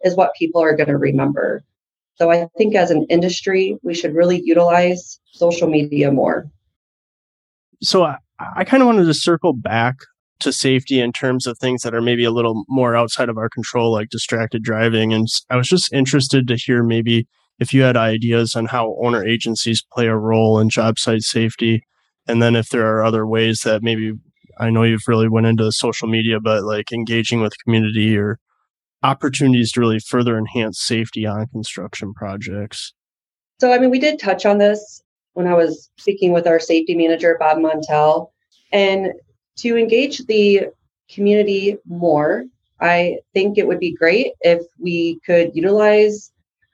is 0.03 0.17
what 0.17 0.35
people 0.39 0.63
are 0.63 0.77
going 0.77 0.89
to 0.89 0.97
remember. 0.97 1.63
So 2.17 2.31
I 2.31 2.49
think 2.59 2.75
as 2.75 2.91
an 2.91 3.07
industry, 3.09 3.79
we 3.83 3.95
should 3.95 4.15
really 4.15 4.43
utilize 4.45 5.21
social 5.27 5.69
media 5.69 6.11
more. 6.11 6.51
So 7.81 8.05
I, 8.05 8.19
I 8.39 8.65
kind 8.65 8.83
of 8.83 8.87
wanted 8.87 9.05
to 9.05 9.15
circle 9.15 9.53
back 9.53 9.97
to 10.41 10.53
safety 10.53 11.01
in 11.01 11.13
terms 11.13 11.47
of 11.47 11.59
things 11.59 11.83
that 11.83 11.95
are 11.95 12.01
maybe 12.01 12.25
a 12.25 12.31
little 12.31 12.65
more 12.69 12.97
outside 12.97 13.29
of 13.29 13.39
our 13.39 13.49
control, 13.49 13.93
like 13.93 14.09
distracted 14.11 14.63
driving. 14.63 15.13
And 15.13 15.27
I 15.51 15.57
was 15.57 15.69
just 15.69 15.93
interested 15.93 16.47
to 16.49 16.57
hear 16.57 16.83
maybe 16.83 17.27
if 17.59 17.75
you 17.75 17.83
had 17.83 17.97
ideas 17.97 18.55
on 18.55 18.67
how 18.67 18.97
owner 19.03 19.27
agencies 19.27 19.83
play 19.93 20.07
a 20.07 20.17
role 20.17 20.61
in 20.61 20.69
job 20.69 20.99
site 20.99 21.23
safety. 21.23 21.83
And 22.27 22.41
then 22.41 22.55
if 22.55 22.69
there 22.69 22.87
are 22.87 23.03
other 23.03 23.27
ways 23.27 23.61
that 23.65 23.83
maybe 23.83 24.13
I 24.59 24.71
know 24.71 24.83
you've 24.83 25.09
really 25.09 25.29
went 25.29 25.47
into 25.47 25.71
social 25.73 26.09
media, 26.09 26.41
but 26.41 26.65
like 26.65 26.93
engaging 26.93 27.41
with 27.41 27.53
community 27.65 28.17
or 28.17 28.39
opportunities 29.03 29.73
to 29.73 29.81
really 29.81 29.99
further 30.01 30.37
enhance 30.37 30.81
safety 30.81 31.27
on 31.27 31.47
construction 31.49 32.13
projects? 32.15 32.93
So, 33.61 33.73
I 33.73 33.79
mean, 33.79 33.91
we 33.91 33.99
did 33.99 34.19
touch 34.19 34.47
on 34.47 34.59
this 34.59 35.03
when 35.35 35.47
I 35.47 35.55
was 35.55 35.91
speaking 35.99 36.33
with 36.33 36.47
our 36.47 36.61
safety 36.61 36.97
manager, 36.97 37.37
Bob 37.39 37.59
Montel. 37.59 38.31
And 38.73 39.13
to 39.59 39.77
engage 39.77 40.25
the 40.27 40.69
community 41.13 41.79
more, 41.87 42.45
I 42.81 43.19
think 43.35 43.59
it 43.59 43.67
would 43.67 43.81
be 43.81 43.95
great 43.95 44.33
if 44.41 44.63
we 44.79 45.21
could 45.27 45.55
utilize 45.55 46.33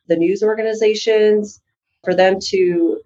the 0.08 0.16
news 0.16 0.42
organizations 0.42 1.60
for 2.04 2.14
them 2.14 2.38
to 2.48 3.00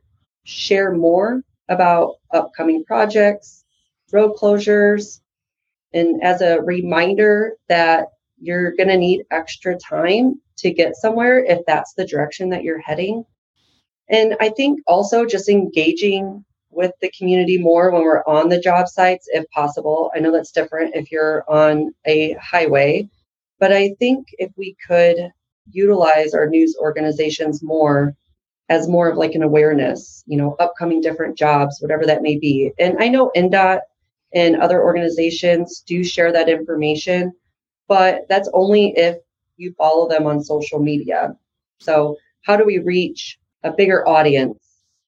share 0.45 0.93
more 0.93 1.43
about 1.69 2.17
upcoming 2.33 2.85
projects, 2.85 3.65
road 4.13 4.35
closures, 4.37 5.21
and 5.93 6.23
as 6.23 6.41
a 6.41 6.61
reminder 6.63 7.57
that 7.69 8.09
you're 8.41 8.73
going 8.73 8.89
to 8.89 8.97
need 8.97 9.25
extra 9.31 9.77
time 9.77 10.41
to 10.57 10.71
get 10.71 10.97
somewhere 10.97 11.45
if 11.45 11.61
that's 11.67 11.95
the 11.95 12.07
direction 12.07 12.51
that 12.51 12.63
you're 12.63 12.81
heading. 12.81 13.25
And 14.09 14.37
I 14.41 14.49
think 14.51 14.81
also 14.87 15.25
just 15.25 15.49
engaging 15.49 16.45
with 16.71 16.93
the 17.01 17.11
community 17.17 17.59
more 17.59 17.91
when 17.91 18.03
we're 18.03 18.23
on 18.27 18.49
the 18.49 18.61
job 18.61 18.89
sites, 18.89 19.29
if 19.33 19.49
possible. 19.51 20.11
I 20.15 20.21
know 20.21 20.33
that's 20.33 20.53
different 20.53 20.95
if 20.95 21.11
you're 21.11 21.45
on 21.49 21.95
a 22.07 22.35
highway, 22.35 23.09
but 23.59 23.73
I 23.73 23.95
think 23.99 24.29
if 24.39 24.53
we 24.57 24.77
could 24.87 25.17
utilize 25.71 26.35
our 26.35 26.49
news 26.49 26.77
organizations 26.81 27.63
more 27.63 28.15
as 28.69 28.89
more 28.89 29.09
of 29.09 29.17
like 29.17 29.35
an 29.35 29.43
awareness, 29.43 30.23
you 30.27 30.37
know, 30.37 30.55
upcoming 30.61 31.01
different 31.01 31.39
jobs, 31.39 31.79
whatever 31.81 32.05
that 32.05 32.23
may 32.23 32.39
be. 32.39 32.71
And 32.79 32.97
I 32.99 33.09
know 33.09 33.31
NDOT 33.35 33.81
and 34.35 34.57
other 34.57 34.83
organizations 34.83 35.83
do 35.87 36.05
share 36.05 36.33
that 36.33 36.49
information, 36.49 37.33
but 37.89 38.27
that's 38.29 38.51
only 38.53 38.93
if 38.97 39.17
you 39.57 39.73
follow 39.79 40.09
them 40.09 40.27
on 40.27 40.43
social 40.45 40.79
media. 40.79 41.35
So, 41.81 42.17
how 42.45 42.57
do 42.57 42.65
we 42.65 42.79
reach 42.79 43.39
a 43.65 43.73
bigger 43.73 44.07
audience, 44.07 44.59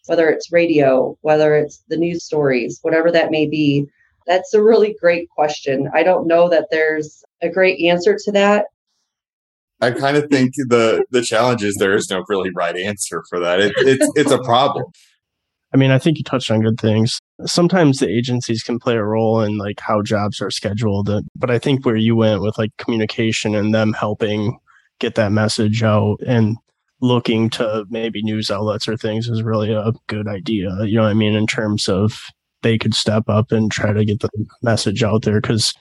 whether 0.06 0.28
it's 0.28 0.52
radio, 0.52 1.16
whether 1.20 1.54
it's 1.56 1.82
the 1.88 1.96
news 1.96 2.24
stories, 2.24 2.78
whatever 2.82 3.10
that 3.12 3.30
may 3.30 3.46
be? 3.46 3.86
That's 4.26 4.54
a 4.54 4.62
really 4.62 4.96
great 5.00 5.28
question. 5.30 5.88
I 5.94 6.02
don't 6.02 6.26
know 6.26 6.48
that 6.48 6.68
there's 6.70 7.24
a 7.42 7.48
great 7.48 7.80
answer 7.80 8.16
to 8.24 8.32
that. 8.32 8.66
I 9.80 9.90
kind 9.92 10.16
of 10.16 10.28
think 10.30 10.52
the 10.56 11.04
the 11.10 11.22
challenge 11.22 11.64
is 11.64 11.76
there 11.76 11.94
is 11.94 12.10
no 12.10 12.22
really 12.28 12.50
right 12.54 12.76
answer 12.76 13.22
for 13.28 13.40
that. 13.40 13.60
It, 13.60 13.72
it's 13.78 14.12
it's 14.14 14.30
a 14.30 14.42
problem. 14.42 14.84
I 15.72 15.76
mean, 15.76 15.90
I 15.90 15.98
think 15.98 16.18
you 16.18 16.24
touched 16.24 16.50
on 16.50 16.62
good 16.62 16.80
things. 16.80 17.20
Sometimes 17.46 17.98
the 17.98 18.08
agencies 18.08 18.62
can 18.62 18.78
play 18.78 18.96
a 18.96 19.04
role 19.04 19.40
in 19.40 19.56
like 19.56 19.78
how 19.80 20.02
jobs 20.02 20.40
are 20.42 20.50
scheduled, 20.50 21.08
but 21.36 21.50
I 21.50 21.58
think 21.58 21.86
where 21.86 21.96
you 21.96 22.16
went 22.16 22.42
with 22.42 22.58
like 22.58 22.76
communication 22.76 23.54
and 23.54 23.72
them 23.72 23.92
helping 23.92 24.58
get 24.98 25.14
that 25.14 25.32
message 25.32 25.82
out 25.82 26.16
and 26.26 26.56
looking 27.00 27.50
to 27.50 27.84
maybe 27.88 28.22
news 28.22 28.50
outlets 28.50 28.86
or 28.86 28.96
things 28.96 29.28
is 29.28 29.42
really 29.42 29.72
a 29.72 29.92
good 30.06 30.28
idea. 30.28 30.70
You 30.84 30.96
know 30.96 31.02
what 31.02 31.10
I 31.10 31.14
mean? 31.14 31.34
In 31.34 31.46
terms 31.46 31.88
of 31.88 32.20
they 32.62 32.76
could 32.76 32.94
step 32.94 33.24
up 33.28 33.52
and 33.52 33.70
try 33.70 33.92
to 33.92 34.04
get 34.04 34.20
the 34.20 34.28
message 34.62 35.02
out 35.02 35.22
there 35.22 35.40
because 35.40 35.72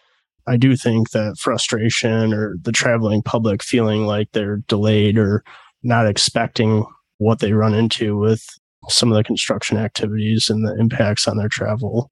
I 0.47 0.57
do 0.57 0.75
think 0.75 1.11
that 1.11 1.37
frustration 1.37 2.33
or 2.33 2.55
the 2.61 2.71
traveling 2.71 3.21
public 3.21 3.61
feeling 3.61 4.05
like 4.05 4.29
they're 4.31 4.57
delayed 4.67 5.17
or 5.17 5.43
not 5.83 6.07
expecting 6.07 6.85
what 7.17 7.39
they 7.39 7.53
run 7.53 7.73
into 7.73 8.17
with 8.17 8.45
some 8.87 9.11
of 9.11 9.17
the 9.17 9.23
construction 9.23 9.77
activities 9.77 10.49
and 10.49 10.65
the 10.65 10.75
impacts 10.79 11.27
on 11.27 11.37
their 11.37 11.49
travel 11.49 12.09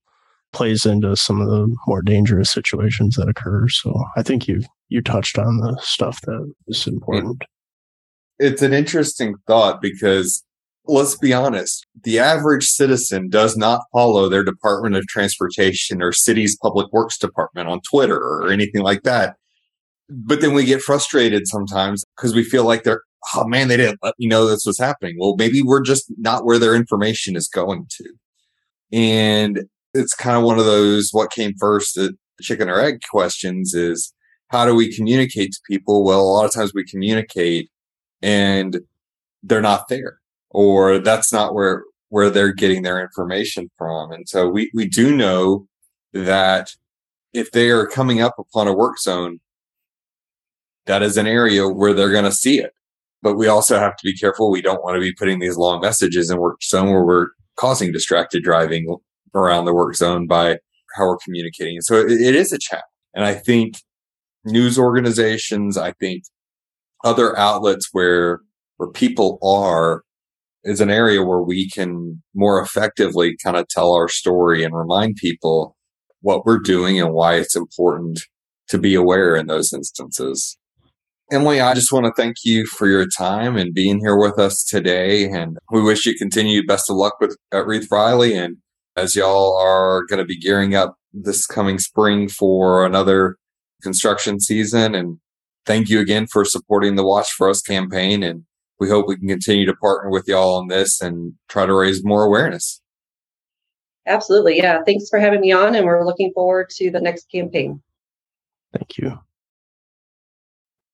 plays 0.53 0.85
into 0.85 1.15
some 1.15 1.41
of 1.41 1.47
the 1.47 1.73
more 1.87 2.01
dangerous 2.01 2.51
situations 2.51 3.15
that 3.15 3.29
occur. 3.29 3.67
So 3.69 4.03
I 4.15 4.23
think 4.23 4.47
you 4.47 4.61
you 4.89 5.01
touched 5.01 5.37
on 5.37 5.57
the 5.57 5.77
stuff 5.81 6.21
that 6.21 6.53
is 6.67 6.87
important. 6.87 7.43
It's 8.39 8.61
an 8.61 8.73
interesting 8.73 9.35
thought 9.47 9.81
because 9.81 10.43
let's 10.85 11.17
be 11.17 11.33
honest, 11.33 11.85
the 12.03 12.19
average 12.19 12.65
citizen 12.65 13.29
does 13.29 13.57
not 13.57 13.81
follow 13.91 14.29
their 14.29 14.43
Department 14.43 14.95
of 14.95 15.07
Transportation 15.07 16.01
or 16.01 16.11
city's 16.11 16.57
public 16.57 16.91
works 16.93 17.17
department 17.17 17.67
on 17.67 17.81
Twitter 17.81 18.17
or 18.17 18.49
anything 18.51 18.81
like 18.81 19.03
that. 19.03 19.35
But 20.09 20.39
then 20.39 20.53
we 20.53 20.63
get 20.63 20.81
frustrated 20.81 21.47
sometimes 21.47 22.05
because 22.15 22.33
we 22.33 22.43
feel 22.43 22.63
like 22.63 22.83
they're 22.83 23.01
oh 23.35 23.47
man, 23.47 23.67
they 23.67 23.77
didn't 23.77 23.99
let 24.03 24.15
me 24.19 24.27
know 24.27 24.45
this 24.45 24.65
was 24.65 24.79
happening. 24.79 25.17
Well, 25.19 25.35
maybe 25.37 25.61
we're 25.61 25.81
just 25.81 26.05
not 26.17 26.45
where 26.45 26.59
their 26.59 26.75
information 26.75 27.35
is 27.35 27.47
going 27.47 27.87
to. 27.97 28.13
And 28.91 29.65
it's 29.93 30.13
kind 30.13 30.37
of 30.37 30.43
one 30.43 30.59
of 30.59 30.65
those 30.65 31.09
what 31.11 31.31
came 31.31 31.53
first, 31.59 31.95
the 31.95 32.15
chicken 32.41 32.69
or 32.69 32.79
egg 32.79 32.99
questions 33.09 33.73
is 33.73 34.13
how 34.49 34.65
do 34.65 34.75
we 34.75 34.95
communicate 34.95 35.51
to 35.51 35.59
people? 35.67 36.03
Well, 36.03 36.21
a 36.21 36.31
lot 36.31 36.45
of 36.45 36.53
times 36.53 36.73
we 36.73 36.85
communicate 36.85 37.69
and 38.21 38.79
they're 39.43 39.61
not 39.61 39.87
there 39.89 40.19
or 40.49 40.99
that's 40.99 41.31
not 41.31 41.53
where, 41.53 41.83
where 42.09 42.29
they're 42.29 42.53
getting 42.53 42.83
their 42.83 43.01
information 43.01 43.69
from. 43.77 44.11
And 44.11 44.27
so 44.27 44.47
we, 44.47 44.71
we 44.73 44.87
do 44.87 45.15
know 45.15 45.67
that 46.13 46.71
if 47.33 47.51
they 47.51 47.69
are 47.69 47.85
coming 47.85 48.21
up 48.21 48.35
upon 48.39 48.67
a 48.67 48.73
work 48.73 48.99
zone, 48.99 49.39
that 50.85 51.03
is 51.03 51.17
an 51.17 51.27
area 51.27 51.67
where 51.67 51.93
they're 51.93 52.11
going 52.11 52.23
to 52.23 52.31
see 52.31 52.59
it 52.59 52.71
but 53.21 53.35
we 53.35 53.47
also 53.47 53.79
have 53.79 53.95
to 53.97 54.03
be 54.03 54.15
careful. 54.15 54.51
We 54.51 54.61
don't 54.61 54.83
want 54.83 54.95
to 54.95 55.01
be 55.01 55.13
putting 55.13 55.39
these 55.39 55.57
long 55.57 55.81
messages 55.81 56.29
in 56.29 56.37
work 56.37 56.61
zone 56.63 56.89
where 56.89 57.03
we're 57.03 57.27
causing 57.55 57.91
distracted 57.91 58.43
driving 58.43 58.95
around 59.33 59.65
the 59.65 59.73
work 59.73 59.95
zone 59.95 60.27
by 60.27 60.59
how 60.95 61.07
we're 61.07 61.17
communicating. 61.17 61.81
So 61.81 61.95
it, 61.95 62.11
it 62.11 62.35
is 62.35 62.53
a 62.53 62.59
challenge. 62.59 62.85
And 63.13 63.25
I 63.25 63.33
think 63.33 63.75
news 64.45 64.77
organizations, 64.77 65.77
I 65.77 65.91
think 65.93 66.23
other 67.07 67.37
outlets 67.37 67.89
where, 67.91 68.41
where 68.77 68.91
people 68.91 69.39
are 69.41 70.03
is 70.63 70.81
an 70.81 70.91
area 70.91 71.23
where 71.23 71.41
we 71.41 71.69
can 71.69 72.21
more 72.35 72.61
effectively 72.61 73.35
kind 73.43 73.55
of 73.55 73.67
tell 73.69 73.93
our 73.93 74.09
story 74.09 74.63
and 74.63 74.75
remind 74.75 75.15
people 75.15 75.75
what 76.21 76.45
we're 76.45 76.59
doing 76.59 76.99
and 76.99 77.13
why 77.13 77.35
it's 77.35 77.55
important 77.55 78.19
to 78.67 78.77
be 78.77 78.93
aware 78.93 79.35
in 79.35 79.47
those 79.47 79.71
instances. 79.73 80.57
Emily, 81.31 81.59
I 81.59 81.73
just 81.73 81.91
want 81.91 82.05
to 82.05 82.21
thank 82.21 82.37
you 82.43 82.65
for 82.65 82.87
your 82.87 83.05
time 83.05 83.57
and 83.57 83.73
being 83.73 83.99
here 83.99 84.17
with 84.17 84.39
us 84.39 84.63
today. 84.63 85.29
And 85.29 85.57
we 85.71 85.81
wish 85.81 86.05
you 86.05 86.15
continued 86.15 86.67
best 86.67 86.89
of 86.89 86.95
luck 86.95 87.15
with 87.19 87.37
at 87.51 87.65
Rieth-Riley. 87.65 88.33
And 88.33 88.57
as 88.95 89.15
y'all 89.15 89.57
are 89.57 90.05
going 90.09 90.19
to 90.19 90.25
be 90.25 90.39
gearing 90.39 90.73
up 90.75 90.95
this 91.13 91.45
coming 91.45 91.79
spring 91.79 92.29
for 92.29 92.85
another 92.85 93.37
construction 93.83 94.39
season. 94.39 94.95
And 94.95 95.19
thank 95.67 95.89
you 95.89 95.99
again 95.99 96.25
for 96.25 96.43
supporting 96.43 96.95
the 96.95 97.05
Watch 97.05 97.31
for 97.31 97.49
Us 97.49 97.61
campaign. 97.61 98.23
And 98.23 98.45
we 98.79 98.89
hope 98.89 99.07
we 99.07 99.17
can 99.17 99.27
continue 99.27 99.65
to 99.67 99.75
partner 99.75 100.09
with 100.09 100.27
y'all 100.27 100.55
on 100.55 100.67
this 100.67 101.01
and 101.01 101.33
try 101.49 101.65
to 101.67 101.73
raise 101.73 102.03
more 102.03 102.23
awareness. 102.23 102.81
Absolutely. 104.07 104.57
Yeah. 104.57 104.79
Thanks 104.85 105.09
for 105.09 105.19
having 105.19 105.41
me 105.41 105.51
on, 105.51 105.75
and 105.75 105.85
we're 105.85 106.05
looking 106.05 106.31
forward 106.33 106.69
to 106.77 106.89
the 106.89 107.01
next 107.01 107.29
campaign. 107.29 107.81
Thank 108.73 108.97
you. 108.97 109.19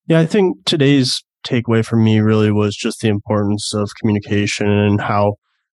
Yeah, 0.08 0.20
I 0.20 0.26
think 0.26 0.66
today's 0.66 1.24
takeaway 1.48 1.86
for 1.86 1.96
me 1.96 2.20
really 2.20 2.52
was 2.52 2.76
just 2.76 3.02
the 3.02 3.10
importance 3.10 3.74
of 3.74 3.90
communication 4.00 4.68
and 4.68 5.00
how 5.00 5.36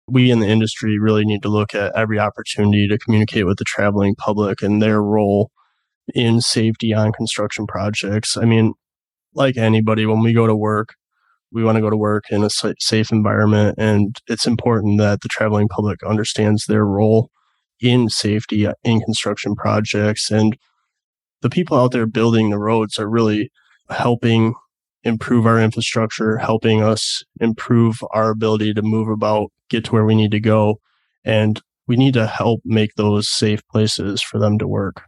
we 0.07 0.31
in 0.31 0.41
the 0.41 0.47
industry 0.47 0.99
really 0.99 1.25
need 1.25 1.43
to 1.43 1.49
look 1.49 1.75
at 1.75 1.97
every 1.97 2.19
opportunity 2.19 2.87
to 2.89 2.99
communicate 2.99 3.47
with 3.47 3.59
the 3.59 3.65
traveling 3.65 4.15
public 4.15 4.63
and 4.63 4.81
their 4.81 5.03
role 5.03 5.51
in 6.15 6.41
safety 6.41 6.93
on 6.93 7.13
construction 7.13 7.67
projects. 7.67 8.37
I 8.37 8.45
mean, 8.45 8.75
like 9.35 9.57
anybody, 9.57 10.07
when 10.07 10.21
we 10.21 10.33
go 10.33 10.47
to 10.47 10.57
work, 10.57 10.95
we 11.53 11.63
want 11.63 11.77
to 11.77 11.83
go 11.83 11.91
to 11.91 11.97
work 11.97 12.25
in 12.31 12.43
a 12.43 12.51
safe 12.51 13.13
environment. 13.13 13.77
And 13.79 14.17
it's 14.27 14.47
important 14.47 14.99
that 14.99 15.21
the 15.21 15.29
traveling 15.29 15.69
public 15.69 16.03
understands 16.03 16.67
their 16.67 16.85
role 16.85 17.31
in 17.81 18.09
safety 18.09 18.67
uh, 18.67 18.73
in 18.83 19.01
construction 19.01 19.55
projects. 19.55 20.31
And 20.31 20.57
the 21.43 21.51
people 21.51 21.79
out 21.79 21.93
there 21.93 22.07
building 22.07 22.51
the 22.51 22.59
roads 22.59 22.99
are 22.99 23.09
really 23.09 23.51
helping 23.91 24.55
improve 25.05 25.47
our 25.47 25.61
infrastructure, 25.61 26.39
helping 26.39 26.83
us 26.83 27.23
improve 27.41 27.99
our 28.11 28.31
ability 28.31 28.75
to 28.75 28.83
move 28.83 29.09
about, 29.09 29.51
get 29.69 29.85
to 29.85 29.93
where 29.93 30.05
we 30.05 30.15
need 30.15 30.31
to 30.33 30.41
go. 30.41 30.81
And 31.25 31.61
we 31.87 31.97
need 31.97 32.15
to 32.15 32.27
help 32.27 32.61
make 32.65 32.95
those 32.97 33.29
safe 33.31 33.61
places 33.71 34.23
for 34.23 34.39
them 34.39 34.59
to 34.59 34.67
work. 34.67 35.03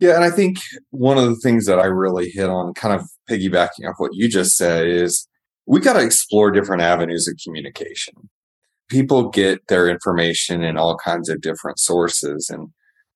Yeah, 0.00 0.14
and 0.14 0.24
I 0.24 0.30
think 0.30 0.58
one 0.90 1.18
of 1.18 1.24
the 1.24 1.36
things 1.36 1.66
that 1.66 1.80
I 1.80 1.86
really 1.86 2.30
hit 2.30 2.48
on, 2.48 2.72
kind 2.74 2.94
of 2.94 3.08
piggybacking 3.28 3.88
off 3.88 3.96
what 3.98 4.14
you 4.14 4.28
just 4.28 4.56
said, 4.56 4.86
is 4.86 5.26
we 5.66 5.80
got 5.80 5.94
to 5.94 6.04
explore 6.04 6.50
different 6.50 6.82
avenues 6.82 7.26
of 7.26 7.36
communication. 7.44 8.14
People 8.88 9.28
get 9.28 9.66
their 9.68 9.88
information 9.88 10.62
in 10.62 10.78
all 10.78 10.96
kinds 10.96 11.28
of 11.28 11.40
different 11.40 11.78
sources, 11.78 12.48
and 12.48 12.68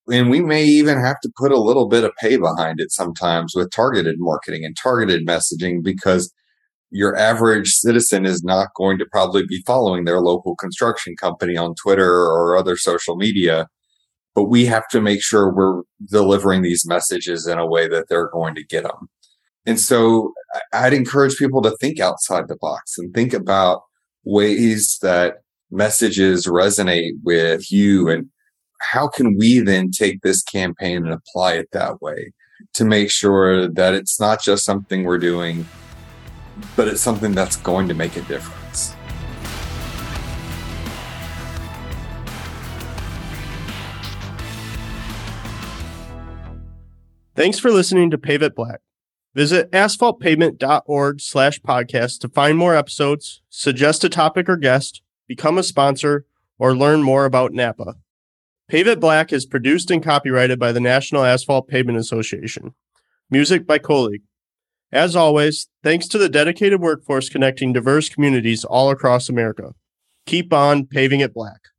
and 0.08 0.28
we 0.28 0.40
may 0.40 0.64
even 0.64 0.98
have 0.98 1.20
to 1.20 1.32
put 1.36 1.52
a 1.52 1.60
little 1.60 1.88
bit 1.88 2.02
of 2.04 2.10
pay 2.20 2.36
behind 2.36 2.80
it 2.80 2.90
sometimes 2.90 3.54
with 3.54 3.70
targeted 3.70 4.16
marketing 4.18 4.64
and 4.64 4.76
targeted 4.76 5.24
messaging 5.24 5.82
because 5.82 6.32
your 6.90 7.16
average 7.16 7.70
citizen 7.70 8.26
is 8.26 8.42
not 8.42 8.68
going 8.76 8.98
to 8.98 9.06
probably 9.10 9.46
be 9.46 9.62
following 9.64 10.04
their 10.04 10.20
local 10.20 10.56
construction 10.56 11.14
company 11.16 11.56
on 11.56 11.74
Twitter 11.76 12.10
or 12.10 12.56
other 12.56 12.76
social 12.76 13.16
media 13.16 13.68
but 14.34 14.44
we 14.44 14.66
have 14.66 14.88
to 14.88 15.00
make 15.00 15.22
sure 15.22 15.52
we're 15.52 15.82
delivering 16.10 16.62
these 16.62 16.86
messages 16.86 17.46
in 17.46 17.58
a 17.58 17.66
way 17.66 17.88
that 17.88 18.08
they're 18.08 18.30
going 18.30 18.54
to 18.54 18.64
get 18.64 18.84
them. 18.84 19.08
And 19.66 19.78
so 19.78 20.32
I'd 20.72 20.92
encourage 20.92 21.36
people 21.36 21.62
to 21.62 21.76
think 21.78 22.00
outside 22.00 22.48
the 22.48 22.56
box 22.56 22.98
and 22.98 23.14
think 23.14 23.32
about 23.32 23.82
ways 24.24 24.98
that 25.02 25.36
messages 25.70 26.46
resonate 26.46 27.12
with 27.22 27.70
you 27.70 28.08
and 28.08 28.28
how 28.80 29.08
can 29.08 29.36
we 29.36 29.60
then 29.60 29.90
take 29.90 30.22
this 30.22 30.42
campaign 30.42 30.98
and 31.04 31.12
apply 31.12 31.54
it 31.54 31.68
that 31.72 32.02
way 32.02 32.32
to 32.74 32.84
make 32.84 33.10
sure 33.10 33.68
that 33.68 33.94
it's 33.94 34.20
not 34.20 34.42
just 34.42 34.64
something 34.64 35.04
we're 35.04 35.18
doing, 35.18 35.66
but 36.76 36.88
it's 36.88 37.00
something 37.00 37.32
that's 37.32 37.56
going 37.56 37.88
to 37.88 37.94
make 37.94 38.16
a 38.16 38.22
difference. 38.22 38.61
Thanks 47.34 47.58
for 47.58 47.70
listening 47.70 48.10
to 48.10 48.18
Pave 48.18 48.42
It 48.42 48.54
Black. 48.54 48.80
Visit 49.34 49.70
asphaltpavement.org 49.70 51.18
slash 51.22 51.62
podcast 51.62 52.20
to 52.20 52.28
find 52.28 52.58
more 52.58 52.74
episodes, 52.76 53.40
suggest 53.48 54.04
a 54.04 54.10
topic 54.10 54.50
or 54.50 54.58
guest, 54.58 55.00
become 55.26 55.56
a 55.56 55.62
sponsor, 55.62 56.26
or 56.58 56.76
learn 56.76 57.02
more 57.02 57.24
about 57.24 57.54
NAPA. 57.54 57.94
Pave 58.68 58.86
It 58.86 59.00
Black 59.00 59.32
is 59.32 59.46
produced 59.46 59.90
and 59.90 60.02
copyrighted 60.02 60.58
by 60.58 60.72
the 60.72 60.80
National 60.80 61.24
Asphalt 61.24 61.68
Pavement 61.68 61.96
Association. 61.96 62.74
Music 63.30 63.66
by 63.66 63.78
Colleague. 63.78 64.24
As 64.92 65.16
always, 65.16 65.68
thanks 65.82 66.06
to 66.08 66.18
the 66.18 66.28
dedicated 66.28 66.82
workforce 66.82 67.30
connecting 67.30 67.72
diverse 67.72 68.10
communities 68.10 68.62
all 68.62 68.90
across 68.90 69.30
America. 69.30 69.74
Keep 70.26 70.52
on 70.52 70.84
paving 70.84 71.20
it 71.20 71.32
black. 71.32 71.71